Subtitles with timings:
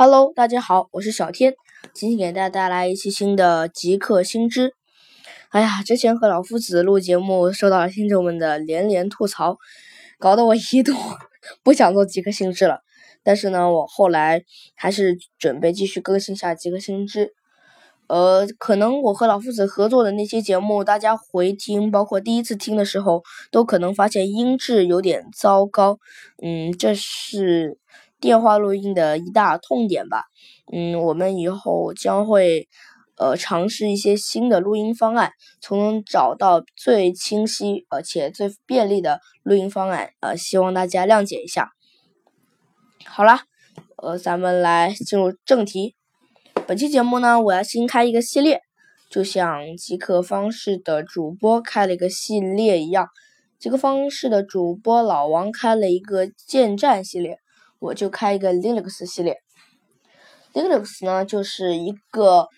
[0.00, 1.54] Hello，大家好，我是小天，
[1.92, 4.74] 今天给大家带来一期新的极客新知。
[5.48, 9.58] 哎呀，之前和老夫子录节目，受到了听众们的连连吐槽，
[10.20, 10.92] 搞得我一度
[11.64, 12.82] 不想做极客新知了。
[13.24, 14.44] 但是呢，我后来
[14.76, 17.34] 还是准备继续更新下极客新知。
[18.06, 25.98] 呃，可能我和老夫子合作的那些节目，大家回听，包括第一次听的时候，都可能发现音质有点糟糕。
[26.40, 27.78] 嗯，这是。
[28.20, 30.24] 电话录音的一大痛点吧，
[30.72, 32.68] 嗯，我们以后将会
[33.16, 41.70] 呃尝试一些新的录音方案，从中找到最清晰而且最便利的录音方案，呃，希望大家谅解一下。
[43.04, 43.44] 好啦，
[43.96, 45.94] 呃，咱们来进入正题。
[46.66, 48.60] 本期节目呢，我要新开一个系列，
[49.08, 53.08] 就像极客方式的主播开了一个系列一样，
[53.58, 57.38] 极客方式的主播老王开了一个建站系列。
[57.78, 59.38] 我就开一个 Linux 系列
[60.52, 62.48] ，Linux 呢就是一个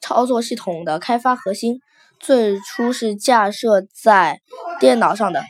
[0.00, 1.80] 操作系统的开发核心，
[2.20, 4.40] 最初是架设在
[4.78, 5.42] 电脑上的。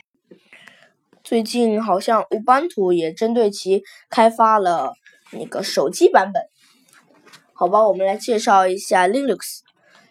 [1.23, 4.93] 最近好像 Ubuntu 也针对其开发了
[5.31, 6.41] 那个手机版本。
[7.53, 9.59] 好吧，我们来介绍一下 Linux。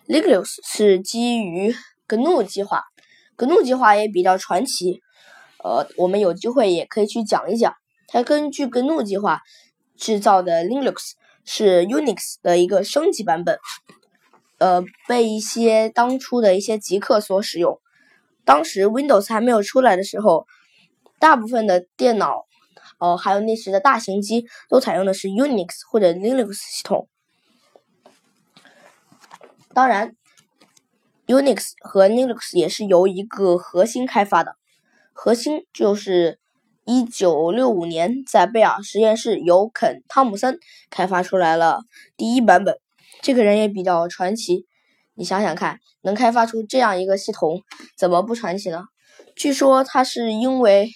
[0.07, 1.75] Linux 是基于
[2.07, 2.85] GNU 计划
[3.37, 5.01] ，GNU 计划也比较传奇。
[5.65, 7.75] 呃，我们有机会也可以去讲一讲。
[8.11, 9.43] 它根据 GNU 计划
[9.95, 11.13] 制造的 Linux
[11.45, 13.59] 是 Unix 的一个升级版本，
[14.57, 17.79] 呃，被一些当初的一些极客所使用。
[18.47, 20.47] 当时 Windows 还没有出来的时候，
[21.19, 22.47] 大部分的电脑，
[22.99, 27.11] 呃，还有那时的大型机都采用的是 Unix 或者 Linux 系统。
[29.75, 30.17] 当然
[31.27, 34.57] ，Unix 和 Linux 也是由一个核心开发的，
[35.13, 36.39] 核心就是。
[36.91, 40.59] 一九六五年，在贝尔实验室由肯·汤姆森
[40.89, 41.83] 开发出来了
[42.17, 42.79] 第一版本。
[43.21, 44.65] 这个人也比较传奇。
[45.13, 47.61] 你想想看，能开发出这样一个系统，
[47.95, 48.87] 怎么不传奇呢？
[49.37, 50.89] 据说他是因为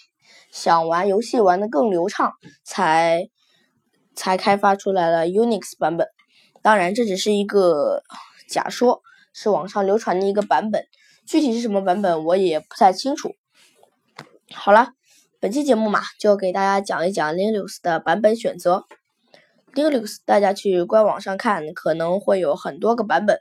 [0.51, 2.33] 想玩游戏玩的更流畅，
[2.65, 3.29] 才
[4.15, 6.07] 才开发出来了 Unix 版本。
[6.63, 8.03] 当然，这只是一个
[8.49, 9.03] 假说，
[9.35, 10.87] 是网上流传的一个版本。
[11.27, 13.35] 具体是什么版本，我也不太清楚。
[14.55, 14.93] 好了。
[15.43, 18.85] 本期节目嘛，就给大家讲一讲 Linux 的版本选择。
[19.75, 23.41] Linux 大家去官网上看，可能会有很多个版本，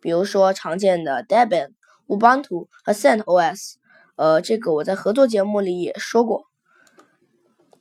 [0.00, 1.72] 比如说常见的 Debian、
[2.06, 3.74] Ubuntu 和 CentOS。
[4.16, 6.44] 呃，这个我在合作节目里也说过。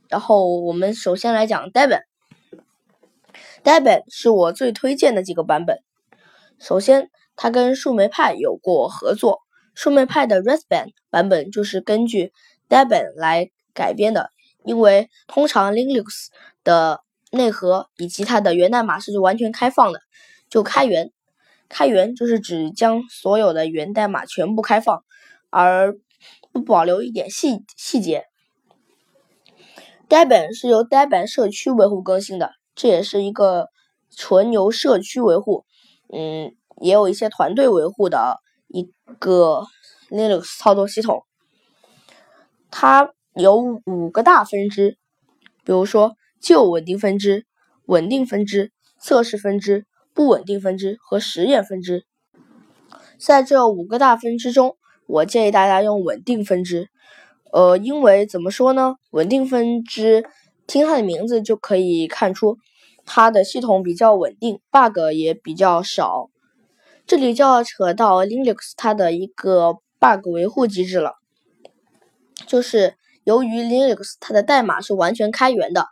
[0.10, 2.02] 然后我们首先来讲 Debian。
[3.64, 5.80] Debian 是我最推荐的几个版本。
[6.60, 9.44] 首先，它跟树莓派有过合作，
[9.74, 12.34] 树莓派的 Raspbian 版本就是根据
[12.70, 14.32] Debian 来改编的，
[14.64, 16.28] 因为通常 Linux
[16.64, 17.02] 的
[17.32, 20.00] 内核以及它的源代码是完全开放的，
[20.50, 21.12] 就开源。
[21.70, 25.04] 开源就是指将所有的源代码全部开放，
[25.50, 25.98] 而
[26.54, 28.24] 不保留一点细细节。
[30.08, 33.68] Debian 是由 Debian 社区维护更新的，这也是一个
[34.16, 35.66] 纯由社区维护，
[36.14, 38.38] 嗯，也有一些团队维护的
[38.70, 38.90] 一
[39.20, 39.66] 个
[40.10, 41.26] Linux 操作系统。
[42.70, 44.98] 它有五个大分支，
[45.64, 47.46] 比如说旧稳定分支、
[47.86, 52.06] 稳定分支、测试分支、不稳定分支和实验分支。
[53.18, 56.90] 在这五个大分支中，我建议大家用稳定分支。
[57.52, 58.98] 呃，因为怎么说呢？
[59.12, 60.26] 稳定分支
[60.68, 62.58] 听它的名字就可以看出，
[63.06, 66.30] 它的系统比较稳定，bug 也比较少。
[67.06, 71.14] 这里就要扯到 Linux 它的一个 bug 维护机制了。
[72.48, 75.86] 就是由于 Linux 它的代码是完全开源的，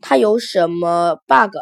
[0.00, 1.56] 它有什么 bug，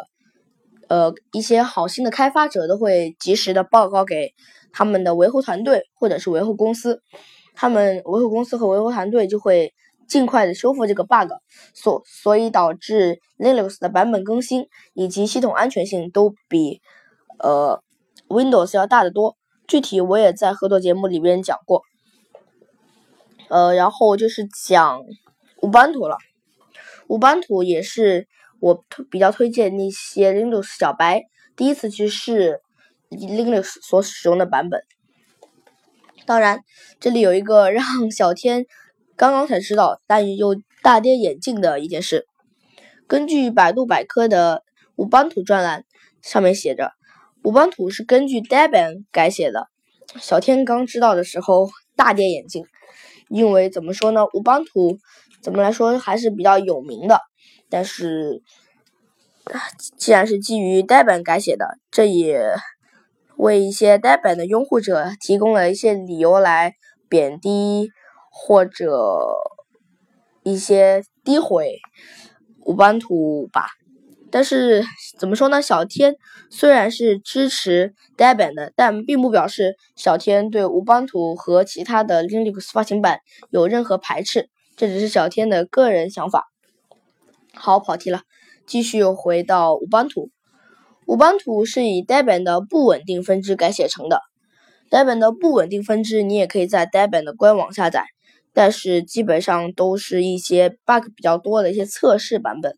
[0.89, 4.33] 呃，一些好心的开发者都会及时的报告给
[4.73, 7.01] 他们的维护团队或者是维护公司，
[7.55, 9.73] 他们维护公司和维护团队就会
[10.07, 11.31] 尽快的修复这个 bug，
[11.73, 16.81] 所所以导致 Linux 的版本更新以及系统安全性都比
[17.39, 17.81] 呃
[18.27, 19.37] Windows 要大得多。
[19.67, 21.83] 具体我也在合作节目里边讲过。
[23.51, 25.03] 呃，然后就是讲
[25.61, 26.17] 乌班图了。
[27.09, 28.29] 乌班图也是
[28.61, 31.23] 我比较推荐那些 Linux 小白
[31.57, 32.61] 第一次去试
[33.09, 34.83] Linux 所使用的版本。
[36.25, 36.61] 当然，
[37.01, 38.65] 这里有一个让小天
[39.17, 42.25] 刚刚才知道，但又大跌眼镜的一件事。
[43.05, 44.63] 根据百度百科的
[44.95, 45.83] 乌班图专栏
[46.21, 46.93] 上面写着，
[47.43, 49.67] 乌班图是根据 Debian 改写的。
[50.21, 52.65] 小天刚知道的时候大跌眼镜。
[53.31, 54.97] 因为怎么说呢，乌邦图
[55.41, 57.19] 怎么来说还是比较有名的，
[57.69, 58.43] 但是
[59.97, 62.53] 既然是基于呆板改写的，这也
[63.37, 66.75] 为一些呆板的拥护者提供了一些理由来
[67.09, 67.89] 贬低
[68.31, 68.85] 或者
[70.43, 71.79] 一些诋毁
[72.65, 73.67] 乌邦图吧。
[74.31, 74.83] 但是
[75.19, 75.61] 怎么说呢？
[75.61, 76.15] 小天
[76.49, 83.19] 虽然是支持 Debian 的，但并不表示小天对乌邦图和其他的 Linux 发行版
[83.49, 86.45] 有任何排斥，这只是小天的个人想法。
[87.53, 88.21] 好，跑题了，
[88.65, 90.29] 继续回到乌邦图。
[91.07, 94.21] 乌邦图是以 Debian 的不稳定分支改写成的。
[94.89, 98.05] Debian 的不稳定分支你也可以在 Debian 的官网下载，
[98.53, 102.77] 但是基本上都是一些 bug 比较多的一些测试版本。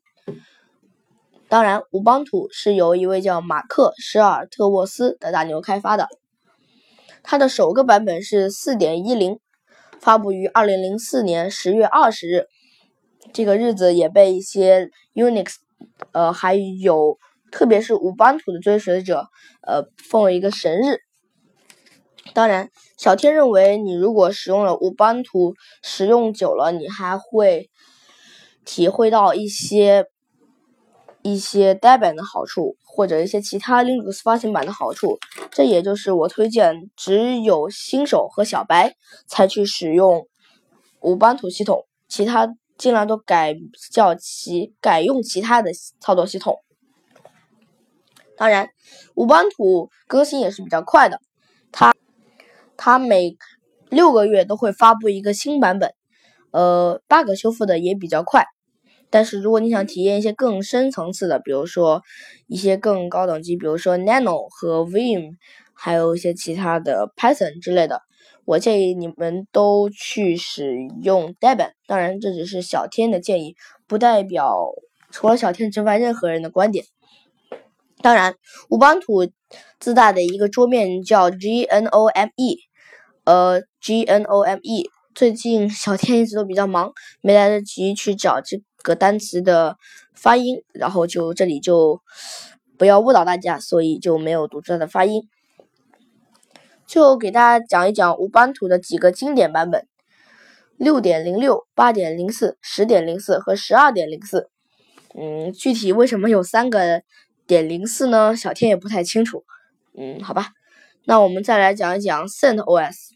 [1.53, 6.07] 当然，乌邦图是由一位叫马克·施尔特沃斯的大牛开发的。
[7.21, 9.37] 它的首个版本是4.10，
[9.99, 12.47] 发布于2004年10月20日。
[13.33, 15.57] 这个日子也被一些 Unix，
[16.11, 17.19] 呃，还有
[17.51, 19.27] 特别是乌邦图的追随者，
[19.61, 21.01] 呃，奉为一个神日。
[22.33, 25.53] 当然，小天认为，你如果使用了乌邦图，
[25.83, 27.69] 使用久了，你还会
[28.65, 30.07] 体会到一些。
[31.23, 35.17] 一些 Debian 的好处，或者一些其他 Linux 发行版的好处，
[35.51, 38.93] 这也就是我推荐只有新手和小白
[39.25, 40.27] 才去使用
[40.99, 43.55] 无班图系统，其他尽量都改
[43.91, 46.59] 叫其改用其他的操作系统。
[48.35, 48.69] 当然，
[49.15, 51.21] 五班图更新也是比较快的，
[51.71, 51.93] 它
[52.75, 53.37] 它每
[53.89, 55.93] 六个月都会发布一个新版本，
[56.51, 58.45] 呃，bug 修复的也比较快。
[59.13, 62.01] 但是如果你想体验一些更深层次的，比如说
[62.47, 65.33] 一些更高等级，比如说 Nano 和 Vim，
[65.71, 68.01] 还有一些其他的 Python 之类的，
[68.43, 71.73] 我建议你们都去使用 Debian。
[71.85, 73.55] 当然，这只是小天的建议，
[73.87, 74.57] 不代表
[75.11, 76.83] 除了小天之外任何人的观点。
[78.01, 78.33] 当然，
[78.71, 79.29] 乌邦图
[79.79, 82.57] 自带的一个桌面叫 GNOME，
[83.25, 84.89] 呃，GNOME。
[85.13, 89.77] 最近小天一直都比较忙，没来得及去找这个单词的
[90.13, 91.99] 发音，然后就这里就
[92.77, 95.23] 不要误导大家，所以就没有读出它的发音。
[96.85, 99.87] 最后给大家讲一讲无班图的几个经典版本：
[100.77, 104.49] 六点零六、八点零四、十点零四和十二点零四。
[105.15, 107.01] 嗯，具体为什么有三个
[107.47, 108.35] 点零四呢？
[108.35, 109.43] 小天也不太清楚。
[109.97, 110.49] 嗯，好吧，
[111.05, 113.11] 那我们再来讲一讲 CentOS。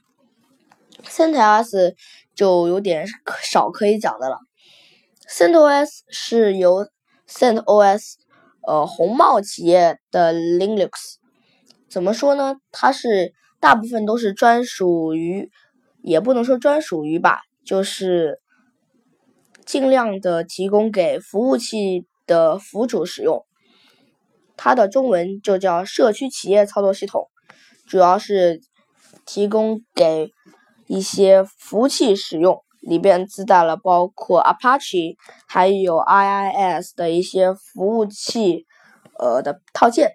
[1.03, 1.93] CentOS
[2.33, 3.05] 就有点
[3.43, 4.46] 少可以讲的了。
[5.29, 6.87] CentOS 是由
[7.27, 8.13] CentOS
[8.65, 10.89] 呃红帽企业的 Linux，
[11.89, 12.55] 怎么说呢？
[12.71, 15.49] 它是大部分都是专属于，
[16.01, 18.39] 也不能说专属于吧，就是
[19.65, 23.45] 尽量的提供给服务器的辅助使用。
[24.55, 27.29] 它的中文就叫社区企业操作系统，
[27.85, 28.61] 主要是
[29.25, 30.31] 提供给。
[30.89, 38.65] 一些服务器使用里边自带了包括 Apache 还有 IIS 的一些服务器
[39.19, 40.13] 呃的套件，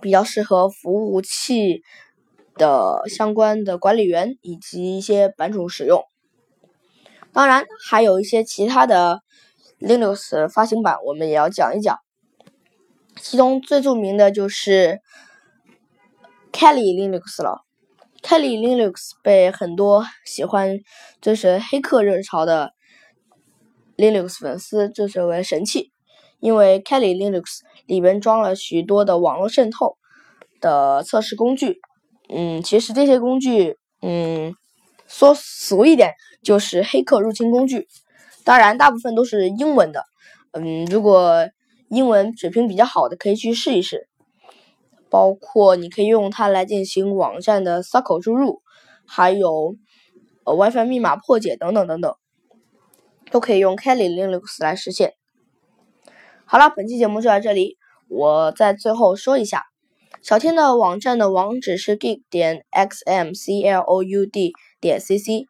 [0.00, 1.82] 比较适合服务器
[2.54, 6.04] 的相关的管理员以及一些版主使用。
[7.32, 9.20] 当然，还有一些其他的
[9.80, 11.98] Linux 发行版，我们也要讲一讲。
[13.20, 15.00] 其中最著名的就是
[16.52, 17.65] Kali Linux 了。
[18.26, 20.80] Kali Linux 被很多喜欢
[21.20, 22.72] 追随黑客热潮的
[23.96, 25.92] Linux 粉丝追随为神器，
[26.40, 29.96] 因为 Kali Linux 里边装了许多的网络渗透
[30.60, 31.78] 的测试工具。
[32.28, 34.52] 嗯，其实这些工具，嗯，
[35.06, 36.10] 说俗一点
[36.42, 37.86] 就是黑客入侵工具。
[38.42, 40.02] 当然，大部分都是英文的。
[40.50, 41.48] 嗯，如果
[41.90, 44.08] 英文水平比较好的，可以去试一试。
[45.16, 48.60] 包括你可以用它来进行网站的 SQL 注入，
[49.06, 49.74] 还有
[50.44, 52.14] 呃 WiFi 密码破解等等等等，
[53.30, 55.14] 都可以用 Kali Linux 来实现。
[56.44, 59.62] 好了，本期节目就到这里，我在最后说一下，
[60.20, 65.46] 小天的网站的网址是 gig 点 xmcloud 点 cc，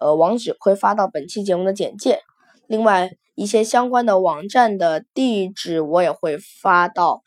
[0.00, 2.18] 呃，网址会发到本期节目的简介。
[2.66, 7.22] 另外一些相关的网站的地址我也会发到。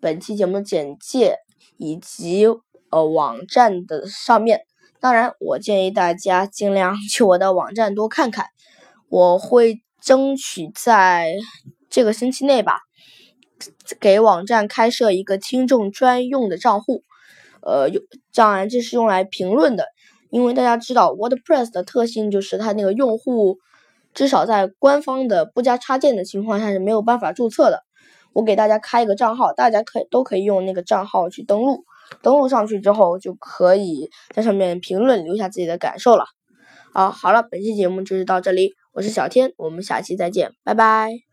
[0.00, 1.36] 本期节目的简介
[1.76, 2.46] 以及
[2.90, 4.62] 呃网站的上面，
[4.98, 8.46] 当然我建议大家尽量去我的网站多看看，
[9.10, 11.34] 我会争取在
[11.90, 12.80] 这个星期内吧，
[14.00, 17.02] 给网站开设一个听众专用的账户，
[17.60, 17.90] 呃，
[18.34, 19.84] 当然这是用来评论的，
[20.30, 23.58] 因为大家知道 WordPress 的特性就是它那个用户
[24.14, 27.84] 至少在官方的不加插件的情况下是没有办法注册的。
[28.32, 31.84] 我给大家开一个账号，大家可以都可以用那个账号去登录。
[32.22, 36.24] 登录上去之后，就可以在上面评论，留下自己的感受了。
[36.92, 41.29] 啊，好了，本期节目就是到这里，我是小天，我们下期再见，拜拜。